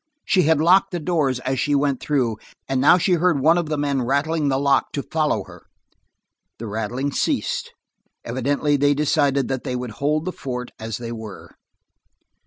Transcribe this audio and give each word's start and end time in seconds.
She 0.25 0.41
had 0.41 0.59
locked 0.59 0.89
the 0.89 0.99
doors 0.99 1.39
as 1.41 1.59
she 1.59 1.75
went 1.75 1.99
through, 1.99 2.37
and 2.67 2.81
now 2.81 2.97
she 2.97 3.11
heard 3.13 3.39
one 3.39 3.55
of 3.59 3.67
the 3.69 3.77
men 3.77 4.01
rattling 4.01 4.47
the 4.49 4.57
lock 4.57 4.91
to 4.93 5.03
follow 5.03 5.43
her. 5.43 5.61
The 6.57 6.65
rattling 6.65 7.11
ceased. 7.11 7.71
Evidently 8.25 8.77
they 8.77 8.95
decided 8.95 9.47
that 9.49 9.63
they 9.63 9.75
would 9.75 9.91
hold 10.01 10.25
the 10.25 10.31
fort 10.31 10.71
as 10.79 10.97
they 10.97 11.11
were. 11.11 11.51